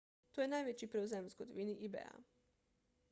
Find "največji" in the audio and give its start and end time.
0.53-0.89